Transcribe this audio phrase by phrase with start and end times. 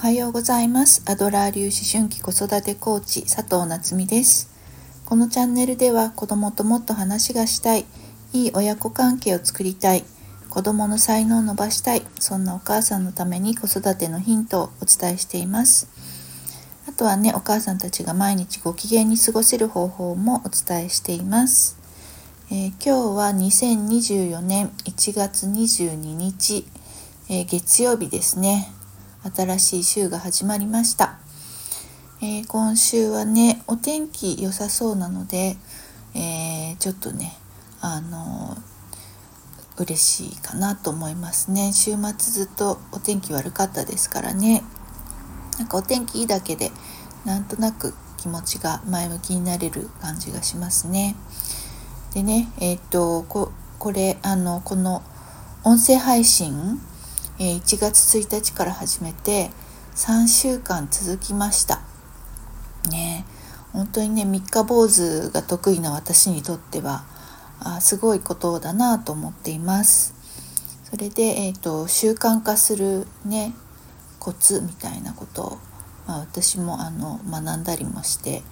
[0.00, 1.02] はようございます。
[1.06, 4.48] アドラー流思春期子育てコーチ佐藤夏実です。
[5.04, 7.84] このチャンネルでは子供ともっと話がしたい
[8.32, 10.04] いい親子関係を作りたい
[10.50, 15.88] 子供の才能を伸ばしたいそんなお母さんのために子育てのヒントをお伝えしています。
[16.88, 21.76] あとはねお母さんたちが毎日ご機嫌に過ごせる方法もお伝えしています。
[22.52, 26.64] えー、今日は2024年1月22日、
[27.28, 28.77] えー、月曜日ですね。
[29.34, 31.18] 新しい週が始まりました、
[32.20, 35.56] えー、今週はねお天気良さそうなので、
[36.14, 37.36] えちょっとね
[37.80, 38.56] あの
[39.78, 41.72] 嬉しいかなと思いますね。
[41.72, 44.64] 週末ずっとお天気悪かったですからね。
[45.58, 46.72] なんかお天気いいだけで
[47.24, 51.14] なんとなく気持ちが前向きになれる感じがしますね。
[52.14, 53.52] でねえっ、とこ
[53.92, 55.02] れあのこの
[55.64, 56.80] 音声配信、
[57.40, 59.50] えー、1月1日から始めて
[59.94, 61.80] 3週間続きました。
[62.90, 63.24] ね
[63.72, 67.04] 本当にね三日坊主が得意な私にとっては
[67.60, 70.14] あすごいことだなと思っています。
[70.84, 73.54] それで、えーと、習慣化するね
[74.18, 75.58] コツみたいなことを、
[76.06, 78.42] まあ、私もあの学んだりもして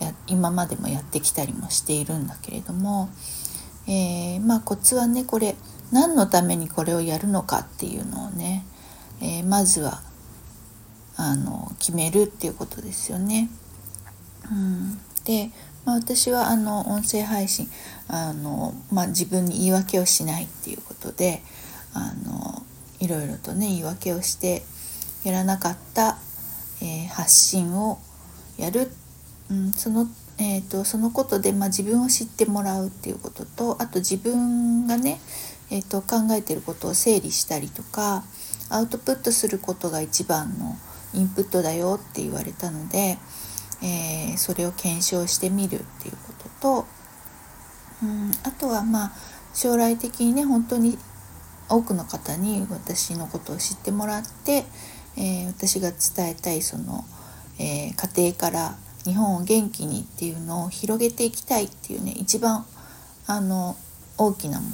[0.00, 3.10] や今までもやってきたりもしているんだけれども、
[3.86, 5.56] えー、まあコツはねこれ
[5.92, 8.64] 何のためにこれをやるのかっていうのをね、
[9.20, 10.02] えー、まずは
[11.16, 13.48] あの決めるっていうことですよね。
[14.50, 15.50] うん、で、
[15.84, 17.68] まあ、私はあの音声配信
[18.08, 21.42] あの、まあ、自分に言い訳をしないっていうことで
[21.92, 22.62] あの
[23.00, 24.62] いろいろとね言い訳をして
[25.24, 26.18] やらなかった、
[26.82, 27.98] えー、発信を
[28.58, 28.90] やる。
[29.50, 35.20] うん、そのえーと、そのことで、まあ、自分を知ってもらうっていうこととあと自分がね、
[35.70, 38.24] えーと、考えてることを整理したりとか
[38.68, 40.76] アウトプットすることが一番の
[41.14, 43.18] インプットだよって言われたので、
[43.82, 46.86] えー、それを検証してみるっていうことと、
[48.02, 49.12] うん、あとはまあ
[49.54, 50.98] 将来的にね本当に
[51.68, 54.64] 多くの方に私のことを知ってもらって、
[55.16, 57.04] えー、私が伝えたいその、
[57.58, 62.64] えー、家庭から日本を元気にっていうのを広げていきたいっていうね一番
[63.26, 63.76] あの
[64.16, 64.66] 大きな目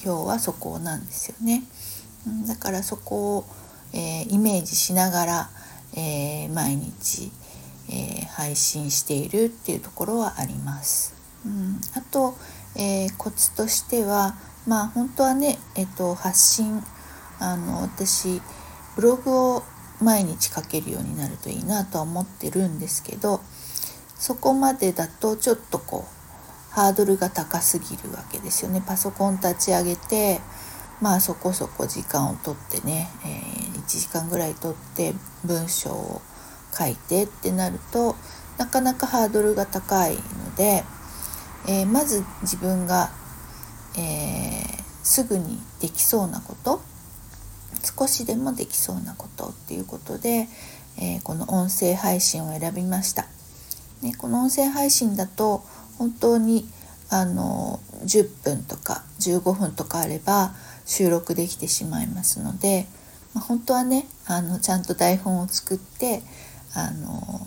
[0.00, 1.64] 標はそこなんですよね。
[2.46, 3.44] だからそこを、
[3.92, 5.50] えー、イメージしながら、
[5.94, 7.32] えー、毎日、
[7.88, 11.14] えー、配信しているっていうところはあります。
[11.44, 12.36] うん、あと、
[12.76, 16.82] えコツとしてはまあ本当はね、えっと、発信
[17.38, 18.40] あの私
[18.94, 19.62] ブログを
[20.02, 23.40] 毎日書けるようになるといいなとは思ってるんですけど
[24.14, 26.22] そこまでだとちょっとこう
[26.74, 28.82] ハードルが高すぎるわけですよね。
[28.86, 30.40] パソコン立ち上げて
[31.02, 35.12] まあそこそこ時間をとってね、えー、1時間ぐらいとって
[35.44, 36.22] 文章を
[36.72, 38.14] 書いてってなると
[38.56, 40.84] なかなかハードルが高いので、
[41.68, 43.10] えー、まず自分が、
[43.98, 46.80] えー、すぐにできそうなこと
[47.82, 50.48] 少しでもできそうなことっていうことで、
[50.98, 53.26] えこの音声配信を選びました。
[54.02, 55.62] ね、この音声配信だと
[55.98, 56.68] 本当に
[57.08, 60.54] あの10分とか15分とかあれば
[60.84, 62.86] 収録できてしまいますので、
[63.34, 66.22] まあ、本当はねあのちゃんと台本を作って
[66.74, 67.46] あの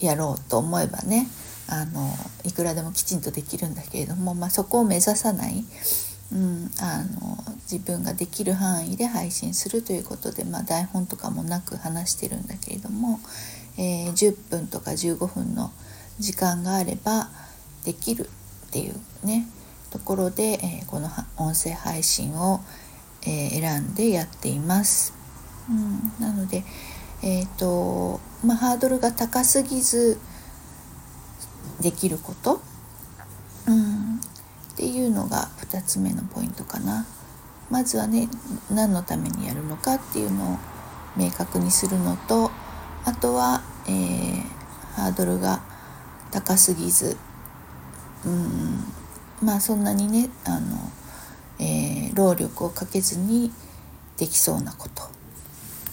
[0.00, 1.26] やろうと思えばね
[1.68, 2.08] あの
[2.44, 5.64] いくらでもきちんとできるんだけれども、まあ、そこを目指さない、
[6.32, 7.38] うん、あの
[7.72, 13.18] 自分ができる範囲で配信するということで、まあ、台本とかもなく話してるんだけれども、
[13.78, 15.72] えー、10分とか15分の
[16.18, 17.30] 時間があれば
[17.86, 18.28] できる
[18.66, 19.46] っていうね
[19.90, 22.60] ところで、えー、この音声配信を、
[23.22, 25.14] えー、選んでやっています。
[25.70, 26.64] うん、なので、
[27.22, 30.18] えーとまあ、ハードルが高すぎず
[31.80, 32.60] できること、
[33.66, 37.06] うん、っていうのが2つ目のポイントかな。
[37.72, 38.28] まずはね
[38.70, 40.58] 何のためにやるのかっていうのを
[41.16, 42.50] 明確にするのと
[43.04, 44.42] あとは、えー、
[44.94, 45.62] ハードルが
[46.30, 47.16] 高すぎず
[48.26, 48.84] うん
[49.42, 50.76] まあそんなにねあの、
[51.58, 53.50] えー、労力をかけずに
[54.18, 55.04] できそうなこと、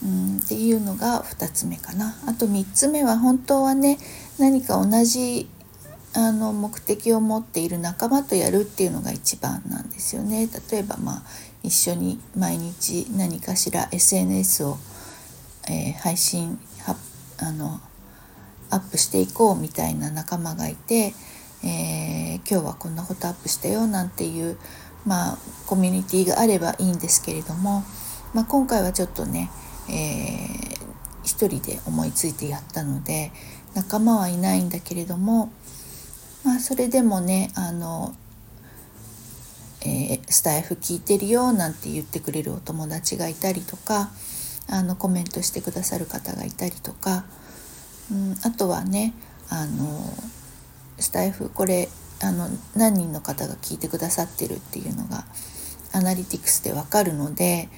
[0.03, 2.13] うん、っていうのが2つ目かな。
[2.27, 3.97] あと3つ目は本当はね
[4.37, 5.49] 何か同じ
[6.13, 10.49] あの目的を持っている仲間とやるっていうのが一番なんですよね。
[10.71, 11.23] 例えばまあ
[11.63, 14.77] 一緒に毎日何かしら SNS を、
[15.69, 16.59] えー、配信
[17.41, 17.79] あの
[18.69, 21.13] アップしていこうみたいな仲間がいて、
[21.63, 24.57] えー、今日はこんなことアップしたよなんていう、
[25.05, 27.83] まあ、コミュニティがあればいいんですけれども、
[28.33, 29.49] まあ、今回はちょっとね、
[29.89, 30.79] えー、
[31.23, 33.31] 一人で思いついてやったので
[33.73, 35.51] 仲間はいないんだけれども
[36.43, 38.15] まあそれでもねあの、
[39.81, 44.09] えー、スタイフ聞いてるよなんて言ってくれるお友達がいたりとか
[44.69, 47.25] あのコメントしてくださる方がいたりとか、
[48.11, 49.13] うん、あとはね
[49.49, 50.13] あの
[50.97, 51.89] スタイフこれ
[52.21, 55.25] あの何人の方が聞いてくださってるっていうのが
[55.93, 57.69] アナリティクスでわかるので、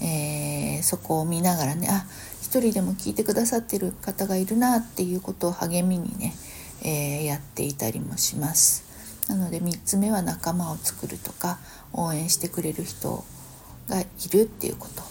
[0.00, 2.06] えー、そこを見ながらねあ
[2.46, 6.32] 一人でも聞いてくださってる方がいるなっていうことを励みにね、
[6.86, 8.84] えー、やっていたりもします。
[9.28, 11.58] なので3つ目は仲間を作るとか
[11.92, 13.24] 応援してくれる人
[13.88, 15.02] がいるっていうこと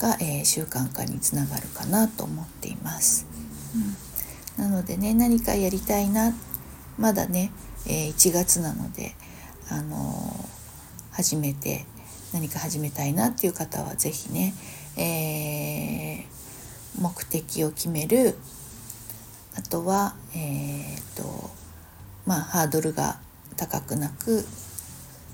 [0.00, 3.26] が、えー、習慣化につながるかなと思っています。
[4.58, 6.32] うん、なのでね何かやりたいな
[6.96, 7.52] まだね、
[7.86, 9.14] えー、1月なので、
[9.70, 11.84] あのー、初めて
[12.32, 14.54] 何か始めたいなっていう方は是非ね、
[14.96, 18.34] えー、目的を決める
[19.58, 21.50] あとは、えーと
[22.24, 23.18] まあ、ハードルが
[23.56, 24.44] 高くなく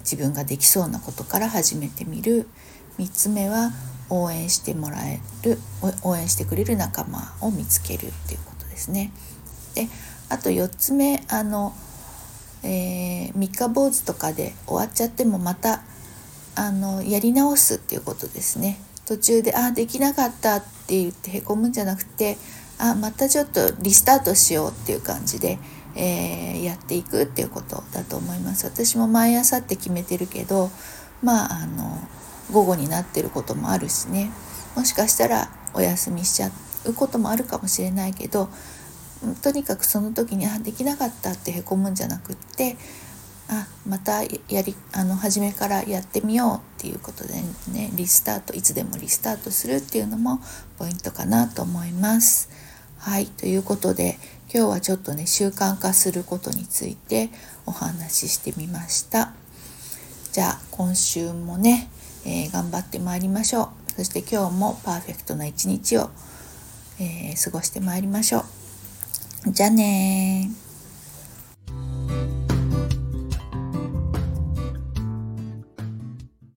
[0.00, 2.48] 自分ができそうなことから始めてみる
[2.98, 3.70] 3つ目は
[4.08, 5.58] 応援してもらえる
[6.02, 9.12] 応援してくれる仲間を見つけるっていうことですね。
[9.74, 9.88] で
[10.30, 11.74] あと4つ目あの、
[12.62, 15.82] えー、三日坊主とかで終わっちゃってもまた
[16.54, 18.78] あのやり直すっていうことですね。
[19.04, 22.38] 途中で「あできなかった」って言ってへこむんじゃなくて
[22.78, 25.58] 「あまたちょっとリスタートしよう」っていう感じで、
[25.94, 28.64] えー、やっていくっていうことだと思います。
[28.64, 30.70] 私も毎朝って決めてるけど
[31.22, 31.98] まああの
[32.52, 34.30] 午後になってることもあるしね
[34.76, 36.50] もしかしたらお休みしちゃ
[36.84, 38.48] うこともあるかもしれないけど
[39.42, 42.76] とにかくその時にあできなかったってへこむんじゃなくって
[43.48, 47.34] あまたやりあの初めからやってみようっていうことで
[47.72, 50.40] ねリスタートいつでもリスタートするっていうのも
[50.78, 52.48] ポイントかなと思います。
[53.04, 54.16] はいということで
[54.50, 57.28] 今日はちょっとね習慣化することについて
[57.66, 59.34] お話ししてみました。
[60.32, 61.90] じゃあ今週もね
[62.24, 63.92] えー、頑張ってまいりましょう。
[63.96, 66.08] そして今日もパーフェクトな一日を、
[66.98, 68.46] えー、過ごしてまいりましょ
[69.46, 69.52] う。
[69.52, 70.50] じゃあね